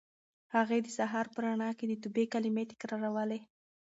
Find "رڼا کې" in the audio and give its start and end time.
1.43-1.85